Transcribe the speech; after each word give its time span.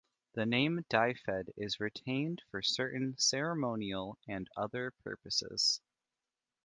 The 0.33 0.47
name 0.47 0.83
"Dyfed" 0.89 1.51
is 1.57 1.79
retained 1.79 2.41
for 2.49 2.63
certain 2.63 3.15
ceremonial 3.19 4.17
and 4.27 4.47
other 4.57 4.89
purposes. 5.03 5.79